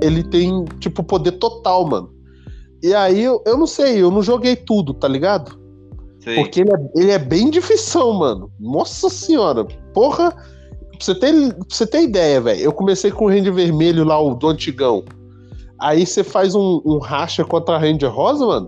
ele 0.00 0.22
tem, 0.22 0.64
tipo, 0.78 1.02
poder 1.02 1.32
total, 1.32 1.86
mano. 1.86 2.10
E 2.82 2.94
aí, 2.94 3.22
eu, 3.22 3.42
eu 3.46 3.56
não 3.56 3.66
sei, 3.66 4.00
eu 4.00 4.10
não 4.10 4.22
joguei 4.22 4.54
tudo, 4.54 4.94
tá 4.94 5.08
ligado? 5.08 5.58
Sei. 6.20 6.36
Porque 6.36 6.60
ele 6.60 6.70
é, 6.70 6.90
ele 6.96 7.10
é 7.10 7.18
bem 7.18 7.50
difícil, 7.50 8.12
mano. 8.12 8.50
Nossa 8.58 9.08
senhora. 9.08 9.64
Porra. 9.92 10.30
Pra 10.30 11.04
você 11.04 11.14
ter, 11.14 11.54
pra 11.54 11.64
você 11.68 11.86
ter 11.86 12.02
ideia, 12.02 12.40
velho. 12.40 12.60
Eu 12.60 12.72
comecei 12.72 13.10
com 13.10 13.26
o 13.26 13.28
Ranger 13.28 13.54
Vermelho 13.54 14.04
lá, 14.04 14.20
o 14.20 14.34
do 14.34 14.48
antigão. 14.48 15.04
Aí 15.80 16.04
você 16.04 16.24
faz 16.24 16.56
um, 16.56 16.82
um 16.84 16.98
racha 16.98 17.44
contra 17.44 17.76
a 17.76 17.78
Ranger 17.78 18.12
Rosa, 18.12 18.44
mano. 18.44 18.66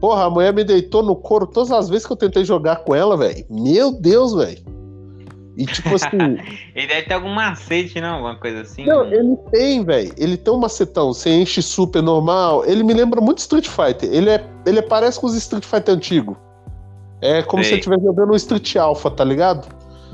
Porra, 0.00 0.26
a 0.26 0.30
mulher 0.30 0.54
me 0.54 0.62
deitou 0.62 1.02
no 1.02 1.16
couro 1.16 1.46
todas 1.46 1.72
as 1.72 1.88
vezes 1.88 2.06
que 2.06 2.12
eu 2.12 2.16
tentei 2.16 2.44
jogar 2.44 2.84
com 2.84 2.94
ela, 2.94 3.16
velho. 3.16 3.44
Meu 3.50 3.90
Deus, 3.90 4.34
velho. 4.34 4.60
E 5.58 5.66
tipo 5.66 5.92
assim. 5.92 6.08
Ele 6.74 6.86
deve 6.86 7.02
ter 7.02 7.14
algum 7.14 7.34
macete, 7.34 8.00
não? 8.00 8.14
Alguma 8.14 8.36
coisa 8.36 8.60
assim. 8.60 8.86
Não, 8.86 9.04
ele 9.12 9.36
tem, 9.50 9.84
velho. 9.84 10.14
Ele 10.16 10.36
tem 10.36 10.54
um 10.54 10.58
macetão. 10.58 11.12
Você 11.12 11.30
enche 11.30 11.60
super 11.60 12.00
normal. 12.00 12.64
Ele 12.64 12.84
me 12.84 12.94
lembra 12.94 13.20
muito 13.20 13.38
Street 13.38 13.66
Fighter. 13.66 14.08
Ele, 14.12 14.30
é, 14.30 14.44
ele 14.64 14.78
é, 14.78 14.82
parece 14.82 15.18
com 15.18 15.26
os 15.26 15.34
Street 15.34 15.64
Fighter 15.64 15.96
antigo. 15.96 16.36
É 17.20 17.42
como 17.42 17.64
se 17.64 17.70
Sei. 17.70 17.76
você 17.76 17.80
estivesse 17.80 18.04
jogando 18.04 18.32
um 18.32 18.36
Street 18.36 18.76
Alpha, 18.76 19.10
tá 19.10 19.24
ligado? 19.24 19.66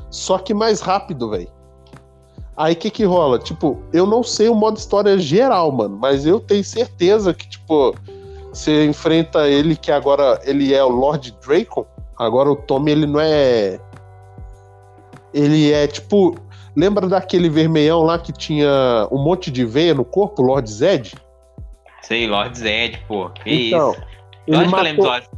Só 0.09 0.39
que 0.39 0.55
mais 0.55 0.81
rápido, 0.81 1.29
velho. 1.29 1.49
Aí 2.57 2.73
o 2.73 2.77
que 2.77 2.91
que 2.91 3.05
rola? 3.05 3.39
Tipo, 3.39 3.83
eu 3.93 4.07
não 4.07 4.23
sei 4.23 4.49
o 4.49 4.55
modo 4.55 4.79
história 4.79 5.19
geral, 5.19 5.71
mano. 5.71 5.99
Mas 6.01 6.25
eu 6.25 6.41
tenho 6.41 6.65
certeza 6.65 7.35
que, 7.35 7.47
tipo, 7.47 7.95
você 8.51 8.87
enfrenta 8.87 9.47
ele 9.49 9.77
que 9.77 9.93
agora 9.93 10.41
ele 10.45 10.73
é 10.73 10.83
o 10.83 10.89
Lord 10.89 11.37
Dracon. 11.47 11.85
Agora 12.17 12.51
o 12.51 12.57
Tommy, 12.57 12.93
ele 12.93 13.07
não 13.07 13.21
é. 13.21 13.79
Ele 15.35 15.73
é 15.73 15.87
tipo. 15.87 16.37
Lembra 16.77 17.07
daquele 17.07 17.49
vermelhão 17.49 18.03
lá 18.03 18.19
que 18.19 18.33
tinha 18.33 19.07
um 19.13 19.23
monte 19.23 19.51
de 19.51 19.65
veia 19.65 19.95
no 19.95 20.05
corpo, 20.05 20.43
Lord 20.43 20.69
Zed? 20.71 21.15
Sei, 22.03 22.27
Lord 22.27 22.59
Zed, 22.59 22.99
pô. 23.07 23.29
Que 23.31 23.69
Então, 23.69 23.93
isso. 23.93 24.03
Ele 24.47 24.57
Lógico 24.57 24.75
que 24.75 24.81
eu 24.81 24.83
lembro 24.85 25.03
do 25.03 25.09
matou... 25.09 25.13
Lord 25.13 25.29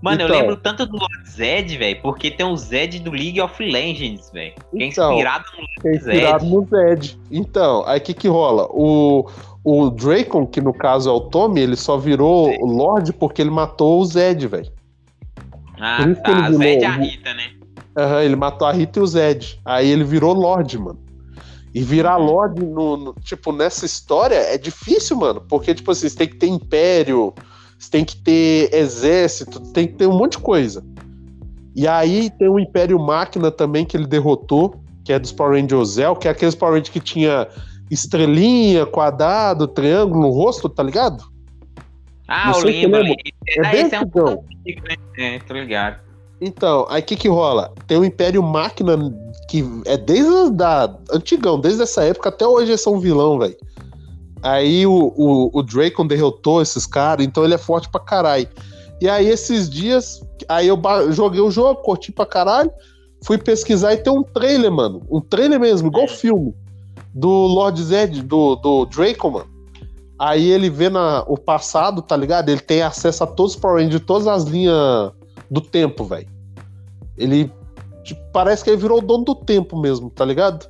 Mano, 0.00 0.20
eu 0.22 0.26
Então. 0.26 0.38
lembro 0.40 0.56
tanto 0.58 0.86
do 0.86 0.96
Lord 0.96 1.28
Zed, 1.30 1.76
velho, 1.76 2.00
porque 2.02 2.30
tem 2.30 2.46
o 2.46 2.56
Zed 2.56 3.00
do 3.00 3.10
League 3.10 3.40
of 3.40 3.60
Legends, 3.62 4.30
velho. 4.32 4.54
Que 4.76 4.82
é 4.82 4.86
Então, 4.86 5.12
inspirado 5.12 5.44
no 5.44 5.66
que 5.82 5.88
é 5.88 5.90
Lord 5.90 5.96
inspirado 5.96 6.44
Zed. 6.44 6.54
no 6.54 6.66
Zed. 6.66 7.20
Então, 7.30 7.84
aí 7.86 7.98
o 7.98 8.02
que 8.02 8.14
que 8.14 8.28
rola? 8.28 8.66
O, 8.70 9.28
o 9.64 9.90
Dracon, 9.90 10.46
que 10.46 10.60
no 10.60 10.72
caso 10.72 11.08
é 11.08 11.12
o 11.12 11.20
Tommy, 11.20 11.60
ele 11.60 11.74
só 11.76 11.96
virou 11.96 12.46
Sim. 12.52 12.58
o 12.60 12.66
Lord 12.66 13.12
porque 13.14 13.42
ele 13.42 13.50
matou 13.50 14.00
o 14.00 14.04
Zed, 14.04 14.46
velho. 14.46 14.70
Ah, 15.80 15.98
tá. 16.24 16.50
Zed 16.52 16.82
e 16.82 16.84
a 16.84 16.90
Rita, 16.92 17.34
né? 17.34 17.50
Aham, 17.98 18.22
ele 18.22 18.36
matou 18.36 18.66
a 18.66 18.72
Rita 18.72 18.98
e 19.00 19.02
o 19.02 19.06
Zed. 19.06 19.60
Aí 19.64 19.90
ele 19.90 20.04
virou 20.04 20.32
Lorde, 20.32 20.78
mano. 20.78 20.98
E 21.74 21.82
virar 21.82 22.18
Uhum. 22.18 22.26
Lorde, 22.26 22.64
no, 22.64 22.96
no- 22.96 23.14
tipo, 23.24 23.50
nessa 23.52 23.84
história 23.84 24.36
é 24.36 24.56
difícil, 24.56 25.16
mano. 25.16 25.40
Porque, 25.48 25.74
tipo 25.74 25.90
assim, 25.90 26.08
você 26.08 26.16
tem 26.16 26.28
que 26.28 26.36
ter 26.36 26.46
império, 26.46 27.34
você 27.78 27.90
tem 27.90 28.04
que 28.04 28.16
ter 28.16 28.72
exército, 28.72 29.60
tem 29.72 29.86
que 29.88 29.94
ter 29.94 30.06
um 30.06 30.16
monte 30.16 30.32
de 30.32 30.38
coisa. 30.38 30.84
E 31.74 31.86
aí 31.86 32.30
tem 32.30 32.48
o 32.48 32.58
Império 32.58 32.98
Máquina 32.98 33.50
também 33.50 33.84
que 33.84 33.96
ele 33.96 34.06
derrotou, 34.06 34.80
que 35.04 35.12
é 35.12 35.18
dos 35.18 35.32
Power 35.32 35.60
Rangers 35.60 35.90
Zell, 35.90 36.16
que 36.16 36.26
é 36.28 36.30
aqueles 36.30 36.54
Power 36.54 36.74
Rangers 36.74 36.88
que 36.90 37.00
tinha 37.00 37.48
estrelinha, 37.90 38.84
quadrado, 38.86 39.66
triângulo 39.66 40.20
no 40.22 40.30
rosto, 40.30 40.68
tá 40.68 40.82
ligado? 40.82 41.24
Ah, 42.26 42.50
eu 42.50 42.54
se 42.54 42.64
lembro. 42.86 43.14
É 43.64 43.76
esse 43.80 43.94
é 43.94 44.00
um 44.00 44.08
pouco 44.08 44.44
antigo, 44.60 44.86
né? 44.88 44.94
É, 45.16 45.38
tô 45.40 45.54
ligado. 45.54 46.07
Então, 46.40 46.86
aí 46.88 47.02
o 47.02 47.04
que 47.04 47.16
que 47.16 47.28
rola? 47.28 47.72
Tem 47.86 47.98
o 47.98 48.04
Império 48.04 48.42
Máquina, 48.42 48.96
que 49.48 49.64
é 49.84 49.96
desde 49.96 50.50
da 50.50 50.94
antigão, 51.12 51.58
desde 51.58 51.82
essa 51.82 52.04
época 52.04 52.28
até 52.28 52.46
hoje 52.46 52.70
eles 52.70 52.80
são 52.80 53.00
vilão, 53.00 53.38
velho. 53.38 53.56
Aí 54.42 54.86
o, 54.86 55.12
o, 55.16 55.50
o 55.52 55.62
Dracon 55.62 56.06
derrotou 56.06 56.62
esses 56.62 56.86
caras, 56.86 57.26
então 57.26 57.44
ele 57.44 57.54
é 57.54 57.58
forte 57.58 57.88
pra 57.88 58.00
caralho. 58.00 58.48
E 59.00 59.08
aí 59.08 59.26
esses 59.28 59.68
dias, 59.68 60.22
aí 60.48 60.68
eu 60.68 60.80
joguei 61.10 61.40
o 61.40 61.50
jogo, 61.50 61.82
curti 61.82 62.12
pra 62.12 62.24
caralho, 62.24 62.70
fui 63.24 63.36
pesquisar 63.36 63.94
e 63.94 63.98
tem 63.98 64.12
um 64.12 64.22
trailer, 64.22 64.70
mano. 64.70 65.02
Um 65.10 65.20
trailer 65.20 65.58
mesmo, 65.58 65.88
igual 65.88 66.06
filme. 66.06 66.54
Do 67.12 67.28
Lord 67.28 67.82
Zed, 67.82 68.22
do, 68.22 68.54
do 68.56 68.86
Dracon, 68.86 69.30
mano. 69.30 69.58
Aí 70.20 70.50
ele 70.50 70.70
vê 70.70 70.88
na, 70.88 71.24
o 71.26 71.36
passado, 71.36 72.02
tá 72.02 72.16
ligado? 72.16 72.48
Ele 72.48 72.60
tem 72.60 72.82
acesso 72.82 73.24
a 73.24 73.26
todos 73.26 73.54
os 73.54 73.60
Power 73.60 73.76
Rangers, 73.76 74.00
de 74.00 74.06
todas 74.06 74.26
as 74.26 74.44
linhas 74.44 75.12
do 75.50 75.60
tempo, 75.60 76.04
velho. 76.04 76.28
Ele 77.16 77.50
tipo, 78.08 78.20
parece 78.32 78.64
que 78.64 78.70
ele 78.70 78.76
virou 78.78 78.98
o 78.98 79.02
dono 79.02 79.24
do 79.24 79.34
tempo 79.34 79.78
mesmo, 79.78 80.10
tá 80.10 80.24
ligado? 80.24 80.66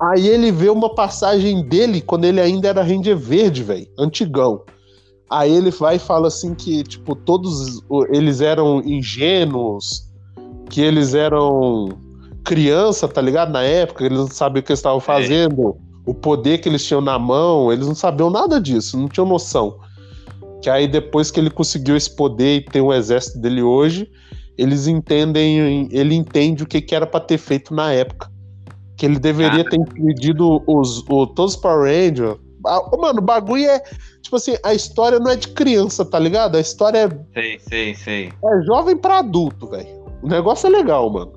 Aí 0.00 0.28
ele 0.28 0.50
vê 0.50 0.68
uma 0.68 0.94
passagem 0.94 1.62
dele 1.62 2.00
quando 2.00 2.24
ele 2.24 2.40
ainda 2.40 2.68
era 2.68 2.82
Ranger 2.82 3.16
Verde, 3.16 3.62
velho, 3.62 3.86
antigão. 3.98 4.62
Aí 5.30 5.52
ele 5.52 5.70
vai 5.70 5.96
e 5.96 6.00
fala 6.00 6.28
assim 6.28 6.54
que, 6.54 6.82
tipo, 6.84 7.14
todos 7.14 7.82
eles 8.10 8.40
eram 8.40 8.80
ingênuos, 8.80 10.08
que 10.70 10.80
eles 10.80 11.14
eram 11.14 11.88
criança, 12.44 13.06
tá 13.06 13.20
ligado? 13.20 13.52
Na 13.52 13.62
época, 13.62 14.04
eles 14.04 14.18
não 14.18 14.28
sabiam 14.28 14.60
o 14.60 14.64
que 14.64 14.72
eles 14.72 14.78
estavam 14.78 15.00
fazendo, 15.00 15.76
o 16.06 16.14
poder 16.14 16.58
que 16.58 16.68
eles 16.68 16.84
tinham 16.84 17.02
na 17.02 17.18
mão, 17.18 17.70
eles 17.70 17.86
não 17.86 17.94
sabiam 17.94 18.30
nada 18.30 18.60
disso, 18.60 18.98
não 18.98 19.08
tinham 19.08 19.26
noção. 19.26 19.78
Que 20.62 20.68
aí 20.68 20.88
depois 20.88 21.30
que 21.30 21.38
ele 21.38 21.50
conseguiu 21.50 21.96
esse 21.96 22.14
poder 22.14 22.56
e 22.56 22.60
tem 22.64 22.82
o 22.82 22.92
exército 22.92 23.38
dele 23.38 23.62
hoje, 23.62 24.10
eles 24.56 24.86
entendem, 24.86 25.88
ele 25.92 26.14
entende 26.14 26.64
o 26.64 26.66
que, 26.66 26.80
que 26.80 26.94
era 26.94 27.06
pra 27.06 27.20
ter 27.20 27.38
feito 27.38 27.72
na 27.72 27.92
época. 27.92 28.30
Que 28.96 29.06
ele 29.06 29.18
deveria 29.18 29.64
ter 29.64 29.76
impedido 29.76 30.62
os, 30.66 31.04
o, 31.08 31.26
todos 31.26 31.54
os 31.54 31.60
Power 31.60 31.84
Rangers. 31.84 32.36
Ah, 32.66 32.80
Mano, 32.98 33.20
o 33.20 33.22
bagulho 33.22 33.64
é. 33.64 33.80
Tipo 34.20 34.36
assim, 34.36 34.56
a 34.64 34.74
história 34.74 35.20
não 35.20 35.30
é 35.30 35.36
de 35.36 35.48
criança, 35.48 36.04
tá 36.04 36.18
ligado? 36.18 36.56
A 36.56 36.60
história 36.60 36.98
é, 36.98 37.40
Sei, 37.40 37.58
sei, 37.60 37.94
sei. 37.94 38.32
é 38.44 38.62
jovem 38.62 38.96
pra 38.96 39.20
adulto, 39.20 39.68
velho. 39.68 40.04
O 40.22 40.26
negócio 40.26 40.66
é 40.66 40.70
legal, 40.70 41.08
mano. 41.08 41.32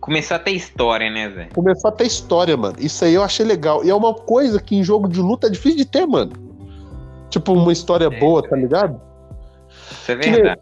Começou 0.00 0.36
a 0.36 0.40
ter 0.40 0.52
história, 0.52 1.10
né, 1.10 1.30
Zé? 1.30 1.48
Começou 1.54 1.88
a 1.88 1.92
ter 1.92 2.06
história, 2.06 2.56
mano. 2.56 2.76
Isso 2.78 3.04
aí 3.04 3.14
eu 3.14 3.22
achei 3.22 3.46
legal. 3.46 3.84
E 3.84 3.90
é 3.90 3.94
uma 3.94 4.14
coisa 4.14 4.60
que 4.60 4.76
em 4.76 4.82
jogo 4.82 5.08
de 5.08 5.20
luta 5.20 5.46
é 5.46 5.50
difícil 5.50 5.78
de 5.78 5.84
ter, 5.84 6.06
mano. 6.06 6.32
Tipo, 7.32 7.52
uma 7.54 7.72
história 7.72 8.04
É, 8.06 8.20
boa, 8.20 8.42
tá 8.46 8.54
ligado? 8.54 9.00
Isso 9.90 10.12
é 10.12 10.16
Que- 10.16 10.30
verdade. 10.30 10.60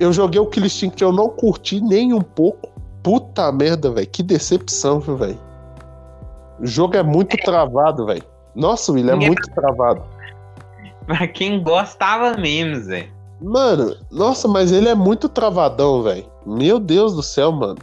Eu 0.00 0.12
joguei 0.12 0.40
o 0.40 0.46
Kill 0.46 0.64
Instinct, 0.64 1.02
eu 1.02 1.12
não 1.12 1.28
curti 1.28 1.80
nem 1.80 2.12
um 2.14 2.20
pouco. 2.22 2.70
Puta 3.02 3.50
merda, 3.52 3.90
velho. 3.90 4.06
Que 4.06 4.22
decepção, 4.22 5.00
viu, 5.00 5.16
velho. 5.16 5.38
O 6.60 6.66
jogo 6.66 6.96
é 6.96 7.02
muito 7.02 7.36
travado, 7.38 8.06
velho. 8.06 8.22
Nossa, 8.54 8.92
William, 8.92 9.12
é 9.12 9.14
Ninguém- 9.14 9.28
muito 9.30 9.50
travado. 9.54 10.02
Pra 11.06 11.26
quem 11.26 11.62
gostava 11.62 12.36
mesmo, 12.36 12.76
Zé. 12.84 13.08
Mano, 13.40 13.96
nossa, 14.10 14.46
mas 14.48 14.70
ele 14.72 14.88
é 14.88 14.94
muito 14.94 15.28
travadão, 15.28 16.02
velho. 16.02 16.26
Meu 16.46 16.78
Deus 16.78 17.14
do 17.14 17.22
céu, 17.22 17.50
mano. 17.52 17.76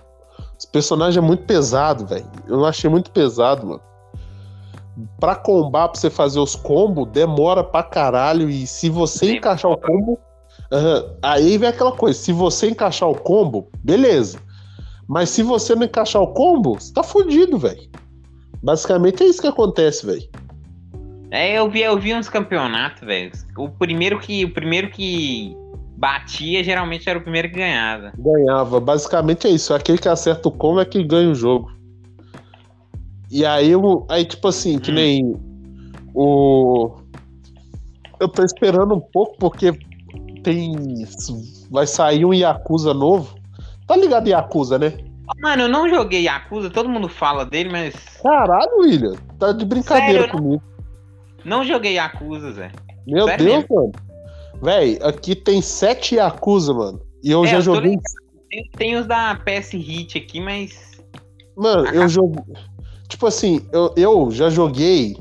Esse 0.57 0.67
personagem 0.67 1.21
é 1.21 1.25
muito 1.25 1.43
pesado, 1.43 2.05
velho. 2.05 2.25
Eu 2.47 2.65
achei 2.65 2.89
muito 2.89 3.11
pesado, 3.11 3.65
mano. 3.67 3.81
Pra 5.19 5.35
combar, 5.35 5.89
pra 5.89 5.99
você 5.99 6.09
fazer 6.09 6.39
os 6.39 6.55
combos, 6.55 7.09
demora 7.09 7.63
pra 7.63 7.83
caralho. 7.83 8.49
E 8.49 8.65
se 8.65 8.89
você 8.89 9.25
Demora. 9.25 9.37
encaixar 9.37 9.71
o 9.71 9.77
combo. 9.77 10.19
Aí 11.21 11.57
vem 11.57 11.69
aquela 11.69 11.91
coisa: 11.91 12.17
se 12.17 12.31
você 12.31 12.69
encaixar 12.69 13.09
o 13.09 13.15
combo, 13.15 13.69
beleza. 13.83 14.39
Mas 15.07 15.29
se 15.29 15.43
você 15.43 15.75
não 15.75 15.83
encaixar 15.83 16.21
o 16.21 16.33
combo, 16.33 16.79
você 16.79 16.93
tá 16.93 17.03
fudido, 17.03 17.57
velho. 17.57 17.89
Basicamente 18.63 19.21
é 19.23 19.27
isso 19.27 19.41
que 19.41 19.47
acontece, 19.47 20.05
velho. 20.05 20.27
É, 21.29 21.59
eu 21.59 21.69
vi, 21.69 21.81
eu 21.81 21.99
vi 21.99 22.15
uns 22.15 22.29
campeonatos, 22.29 23.01
velho. 23.01 23.31
O 23.57 23.69
primeiro 23.69 24.19
que, 24.19 24.45
o 24.45 24.53
primeiro 24.53 24.89
que 24.89 25.55
batia 25.97 26.63
geralmente 26.63 27.09
era 27.09 27.19
o 27.19 27.21
primeiro 27.21 27.49
que 27.49 27.55
ganhava. 27.55 28.13
Ganhava. 28.17 28.79
Basicamente 28.79 29.45
é 29.45 29.49
isso. 29.51 29.73
Aquele 29.73 29.97
que 29.97 30.09
acerta 30.09 30.47
o 30.47 30.51
combo 30.51 30.79
é 30.79 30.85
que 30.85 31.03
ganha 31.03 31.29
o 31.29 31.35
jogo. 31.35 31.71
E 33.35 33.45
aí, 33.45 33.71
eu, 33.71 34.05
aí 34.09 34.23
tipo 34.23 34.47
assim, 34.47 34.79
que 34.79 34.91
Hum. 34.91 34.95
nem 34.95 35.35
o. 36.13 36.89
Eu 38.17 38.29
tô 38.29 38.41
esperando 38.43 38.95
um 38.95 39.01
pouco 39.01 39.35
porque 39.37 39.73
tem. 40.41 40.73
Vai 41.69 41.85
sair 41.85 42.23
um 42.23 42.33
Yakuza 42.33 42.93
novo. 42.93 43.35
Tá 43.85 43.97
ligado 43.97 44.29
Yakuza, 44.29 44.79
né? 44.79 44.93
Mano, 45.41 45.63
eu 45.63 45.67
não 45.67 45.89
joguei 45.89 46.21
Yakuza, 46.23 46.69
todo 46.69 46.87
mundo 46.87 47.09
fala 47.09 47.45
dele, 47.45 47.69
mas 47.69 47.93
Caralho, 48.23 48.77
William. 48.79 49.15
Tá 49.37 49.51
de 49.51 49.65
brincadeira 49.65 50.21
Sério, 50.21 50.31
comigo. 50.31 50.63
não 51.43 51.63
joguei 51.65 51.93
Yakuza, 51.95 52.53
Zé. 52.53 52.71
Meu 53.05 53.25
Sério 53.25 53.45
Deus, 53.45 53.65
mano. 53.69 53.91
Véi, 54.61 54.97
aqui 55.03 55.35
tem 55.35 55.61
sete 55.61 56.15
Yakuza, 56.15 56.73
mano. 56.73 57.01
E 57.21 57.31
eu 57.31 57.43
É, 57.43 57.47
já 57.49 57.57
eu 57.57 57.61
joguei. 57.63 57.97
Tem, 58.49 58.69
tem 58.77 58.95
os 58.95 59.05
da 59.05 59.35
PS 59.35 59.73
Hit 59.73 60.17
aqui, 60.17 60.39
mas. 60.39 61.01
Mano, 61.57 61.85
eu 61.89 62.03
Ah. 62.03 62.07
Tipo 63.07 63.27
assim, 63.27 63.65
eu, 63.71 63.93
eu 63.95 64.31
já 64.31 64.49
joguei 64.49 65.17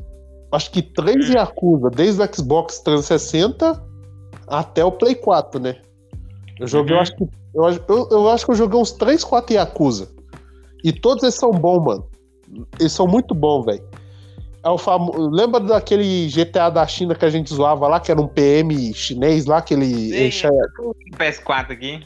acho 0.53 0.71
que 0.71 0.81
três 0.83 1.29
Hum. 1.31 1.35
Yakuza, 1.35 1.91
desde 1.91 2.23
o 2.23 2.35
Xbox 2.35 2.79
360 2.81 3.83
até 4.47 4.85
o 4.85 4.93
Play 4.93 5.15
4, 5.15 5.61
né? 5.61 5.77
Eu 6.61 6.67
joguei, 6.67 6.93
eu 6.95 6.97
Uhum. 6.97 7.03
acho 7.03 7.17
que. 7.17 7.25
Eu, 7.55 7.65
acho- 7.67 7.81
eu, 7.89 8.09
eu 8.11 8.29
acho 8.31 8.45
que 8.45 8.51
eu 8.53 8.57
joguei 8.57 8.79
uns 8.81 8.93
3, 8.93 9.23
4 9.25 9.55
Yakuza. 9.55 10.09
E 10.83 10.93
todos 10.93 11.23
eles 11.23 11.35
são 11.35 11.51
bons, 11.51 11.83
mano. 11.85 12.07
Eles 12.79 12.93
são 12.93 13.07
muito 13.07 13.35
bons, 13.35 13.65
velho. 13.65 13.83
É 14.63 14.69
o 14.69 14.79
famo... 14.79 15.13
Lembra 15.31 15.61
daquele 15.61 16.27
GTA 16.29 16.71
da 16.71 16.87
China 16.87 17.15
que 17.15 17.25
a 17.25 17.31
gente 17.31 17.53
zoava 17.53 17.87
lá, 17.89 18.01
que 18.01 18.11
era 18.11 18.21
um 18.21 18.27
PM 18.27 18.93
chinês 18.95 19.45
lá, 19.47 19.61
que 19.61 19.75
ele. 19.75 20.31
Sim, 20.31 20.49
o 20.79 20.95
PS4 21.17 21.73
aqui. 21.73 22.01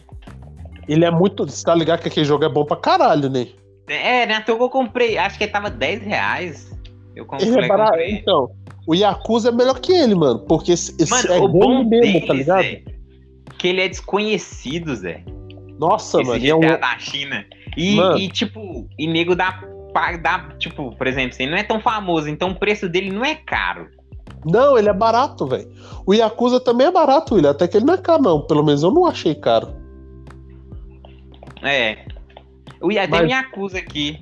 Ele 0.88 1.04
é 1.04 1.10
muito. 1.10 1.44
Você 1.46 1.64
tá 1.64 1.74
ligado 1.74 2.00
que 2.00 2.08
aquele 2.08 2.26
jogo 2.26 2.44
é 2.44 2.48
bom 2.48 2.64
pra 2.64 2.76
caralho, 2.76 3.28
né? 3.28 3.48
É, 3.88 4.26
né? 4.26 4.38
Então 4.42 4.58
eu 4.58 4.68
comprei. 4.68 5.16
Acho 5.18 5.38
que 5.38 5.46
tava 5.46 5.70
10 5.70 6.02
reais. 6.02 6.76
Eu 7.16 7.24
comprei. 7.26 7.48
Ele 7.48 7.64
é 7.64 7.68
barato. 7.68 7.98
Então, 8.00 8.50
o 8.86 8.94
Yakuza 8.94 9.48
é 9.48 9.52
melhor 9.52 9.80
que 9.80 9.92
ele, 9.92 10.14
mano. 10.14 10.40
Porque 10.40 10.72
esse 10.72 10.94
mano, 11.10 11.28
é 11.32 11.38
o 11.38 11.48
bom 11.48 11.84
mesmo, 11.84 12.26
tá 12.26 12.34
ligado? 12.34 12.62
Zé, 12.62 12.82
que 13.58 13.68
ele 13.68 13.80
é 13.80 13.88
desconhecido, 13.88 14.94
Zé. 14.94 15.22
Nossa, 15.78 16.20
Esse 16.20 16.28
mano. 16.28 16.40
GTA 16.40 16.66
é 16.66 16.76
um... 16.76 16.80
da 16.80 16.98
China. 16.98 17.44
E, 17.76 17.94
Mano. 17.94 18.18
e, 18.18 18.28
tipo, 18.28 18.88
e 18.98 19.06
nego 19.06 19.36
dá, 19.36 19.62
pa- 19.94 20.16
dá, 20.16 20.48
tipo, 20.58 20.96
por 20.96 21.06
exemplo, 21.06 21.36
ele 21.38 21.52
não 21.52 21.58
é 21.58 21.62
tão 21.62 21.80
famoso, 21.80 22.28
então 22.28 22.50
o 22.50 22.58
preço 22.58 22.88
dele 22.88 23.12
não 23.12 23.24
é 23.24 23.36
caro. 23.36 23.86
Não, 24.44 24.76
ele 24.76 24.88
é 24.88 24.92
barato, 24.92 25.46
velho. 25.46 25.70
O 26.04 26.12
Yakuza 26.12 26.58
também 26.58 26.88
é 26.88 26.90
barato, 26.90 27.34
William. 27.34 27.50
Até 27.50 27.68
que 27.68 27.76
ele 27.76 27.84
não 27.86 27.94
é 27.94 27.98
caro, 27.98 28.22
não. 28.22 28.40
Pelo 28.40 28.64
menos 28.64 28.82
eu 28.82 28.90
não 28.90 29.06
achei 29.06 29.34
caro. 29.34 29.68
É. 31.62 31.98
O 32.80 32.90
Ya- 32.92 33.06
Mas- 33.08 33.20
Tem 33.20 33.30
Yakuza 33.30 33.78
aqui. 33.78 34.18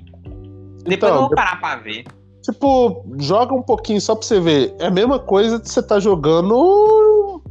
Depois 0.79 0.93
Então, 0.95 1.09
eu 1.09 1.19
vou 1.21 1.29
parar 1.31 1.59
pra 1.59 1.75
ver. 1.77 2.05
Tipo, 2.41 3.05
joga 3.19 3.53
um 3.53 3.61
pouquinho 3.61 3.99
só 3.99 4.15
pra 4.15 4.25
você 4.25 4.39
ver. 4.39 4.73
É 4.79 4.87
a 4.87 4.91
mesma 4.91 5.19
coisa 5.19 5.59
de 5.59 5.69
você 5.69 5.83
tá 5.83 5.99
jogando 5.99 7.41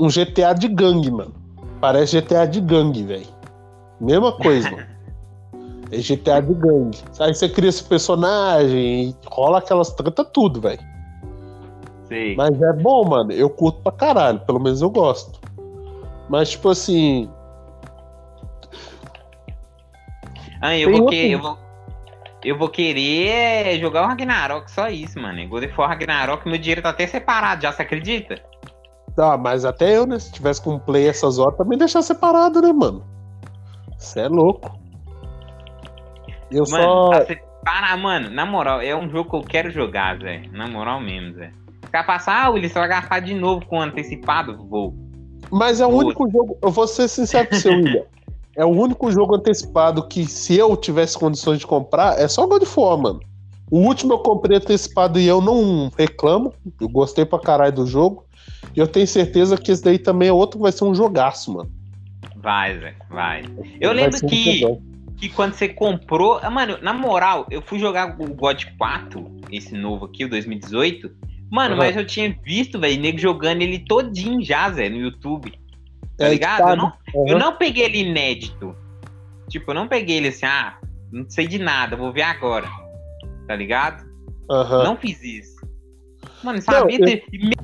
um 0.00 0.08
GTA 0.08 0.54
de 0.54 0.66
gangue, 0.68 1.10
mano. 1.10 1.34
Parece 1.80 2.18
GTA 2.20 2.46
de 2.46 2.60
gangue, 2.60 3.02
velho. 3.02 3.26
Mesma 4.00 4.32
coisa, 4.32 4.70
mano. 4.70 4.86
É 5.92 5.98
GTA 5.98 6.40
de 6.40 6.54
gangue. 6.54 6.98
Aí 7.20 7.32
você 7.34 7.48
cria 7.48 7.68
esse 7.68 7.84
personagem 7.84 9.10
e 9.10 9.14
rola 9.26 9.58
aquelas 9.58 9.92
treta 9.92 10.24
tudo, 10.24 10.60
velho. 10.60 10.80
Mas 12.36 12.60
é 12.60 12.72
bom, 12.72 13.04
mano. 13.04 13.30
Eu 13.30 13.48
curto 13.50 13.80
pra 13.82 13.92
caralho. 13.92 14.40
Pelo 14.40 14.58
menos 14.58 14.80
eu 14.82 14.90
gosto. 14.90 15.38
Mas, 16.28 16.50
tipo 16.50 16.70
assim. 16.70 17.28
Ah, 20.64 20.78
eu 20.78 20.90
Tem 20.90 20.98
vou, 20.98 21.10
que, 21.10 21.30
eu 21.32 21.38
vou. 21.38 21.58
Eu 22.42 22.56
vou 22.56 22.70
querer 22.70 23.78
jogar 23.78 24.02
o 24.02 24.06
Ragnarok, 24.06 24.70
só 24.70 24.88
isso, 24.88 25.20
mano. 25.20 25.46
God 25.46 25.64
of 25.64 25.74
War 25.76 25.90
Ragnarok, 25.90 26.48
meu 26.48 26.56
dinheiro 26.56 26.80
tá 26.80 26.88
até 26.88 27.06
separado, 27.06 27.60
já 27.60 27.70
você 27.70 27.82
acredita? 27.82 28.42
Ah, 29.18 29.36
mas 29.36 29.66
até 29.66 29.94
eu, 29.94 30.06
né? 30.06 30.18
Se 30.18 30.32
tivesse 30.32 30.62
com 30.62 30.78
play 30.78 31.06
essas 31.06 31.38
horas, 31.38 31.58
também 31.58 31.76
deixar 31.76 32.00
separado, 32.00 32.62
né, 32.62 32.72
mano? 32.72 33.04
Você 33.98 34.20
é 34.20 34.28
louco. 34.28 34.74
Eu 36.50 36.64
Mano, 36.70 37.12
só. 37.12 37.24
tá 37.62 37.96
mano, 37.98 38.30
na 38.30 38.46
moral, 38.46 38.80
é 38.80 38.96
um 38.96 39.10
jogo 39.10 39.28
que 39.28 39.36
eu 39.36 39.42
quero 39.42 39.70
jogar, 39.70 40.18
Zé. 40.18 40.44
Na 40.50 40.66
moral 40.66 40.98
mesmo, 40.98 41.34
Zé. 41.34 41.48
Se 41.48 41.86
ficar 41.86 42.04
passar, 42.04 42.46
ah, 42.46 42.48
Willis, 42.48 42.72
você 42.72 42.78
vai 42.78 42.88
gastar 42.88 43.20
de 43.20 43.34
novo 43.34 43.66
com 43.66 43.82
antecipado? 43.82 44.56
Vou. 44.66 44.94
Mas 45.50 45.82
é 45.82 45.86
o 45.86 45.90
único 45.90 46.26
jogo. 46.30 46.56
Eu 46.62 46.70
vou 46.70 46.86
ser 46.86 47.06
sincero 47.06 47.50
com 47.50 47.56
você, 47.56 47.68
William. 47.76 48.13
É 48.56 48.64
o 48.64 48.68
único 48.68 49.10
jogo 49.10 49.34
antecipado 49.34 50.06
que, 50.06 50.26
se 50.26 50.56
eu 50.56 50.76
tivesse 50.76 51.18
condições 51.18 51.58
de 51.58 51.66
comprar, 51.66 52.18
é 52.20 52.28
só 52.28 52.46
God 52.46 52.62
of 52.62 52.80
War, 52.80 52.98
mano. 52.98 53.20
O 53.70 53.78
último 53.78 54.12
eu 54.12 54.18
comprei 54.18 54.58
antecipado 54.58 55.18
e 55.18 55.26
eu 55.26 55.40
não 55.40 55.90
reclamo. 55.98 56.52
Eu 56.80 56.88
gostei 56.88 57.24
pra 57.24 57.38
caralho 57.40 57.72
do 57.74 57.86
jogo. 57.86 58.24
E 58.76 58.78
eu 58.78 58.86
tenho 58.86 59.06
certeza 59.06 59.56
que 59.56 59.72
esse 59.72 59.82
daí 59.82 59.98
também 59.98 60.28
é 60.28 60.32
outro 60.32 60.58
que 60.58 60.62
vai 60.62 60.72
ser 60.72 60.84
um 60.84 60.94
jogaço, 60.94 61.52
mano. 61.52 61.70
Vai, 62.36 62.78
Zé, 62.78 62.94
vai. 63.10 63.42
Eu 63.80 63.90
Vai 63.90 63.96
lembro 64.04 64.18
um 64.22 64.28
que- 64.28 64.78
que 65.16 65.28
quando 65.30 65.54
você 65.54 65.68
comprou. 65.68 66.38
Ah, 66.42 66.50
Mano, 66.50 66.78
na 66.82 66.92
moral, 66.92 67.46
eu 67.50 67.62
fui 67.62 67.78
jogar 67.78 68.14
o 68.20 68.34
God 68.34 68.64
4, 68.78 69.26
esse 69.50 69.74
novo 69.74 70.04
aqui, 70.04 70.24
o 70.24 70.28
2018. 70.28 71.10
Mano, 71.50 71.74
Aham. 71.74 71.84
mas 71.84 71.96
eu 71.96 72.06
tinha 72.06 72.36
visto, 72.44 72.78
velho, 72.78 73.00
nego 73.00 73.18
jogando 73.18 73.62
ele 73.62 73.78
todinho 73.78 74.42
já, 74.44 74.70
Zé, 74.70 74.88
no 74.88 74.96
YouTube. 74.96 75.52
Tá 76.16 76.26
É, 76.26 76.30
ligado? 76.30 76.58
tá, 76.64 76.70
Eu 76.70 76.76
não, 76.76 76.92
eu 77.14 77.22
Aham. 77.36 77.38
não 77.38 77.56
peguei 77.56 77.84
ele 77.84 77.98
inédito. 77.98 78.74
Tipo, 79.48 79.70
eu 79.70 79.74
não 79.74 79.88
peguei 79.88 80.16
ele 80.16 80.28
assim, 80.28 80.46
ah, 80.46 80.78
não 81.12 81.28
sei 81.28 81.46
de 81.46 81.58
nada, 81.58 81.96
vou 81.96 82.12
ver 82.12 82.22
agora. 82.22 82.68
Tá 83.46 83.54
ligado? 83.54 84.04
Aham. 84.50 84.84
Não 84.84 84.96
fiz 84.96 85.22
isso. 85.22 85.54
Mano, 86.42 86.58
Não, 86.58 86.62
sabia? 86.62 86.98
eu- 86.98 87.04
ter- 87.04 87.24
e 87.32 87.38
me- 87.38 87.54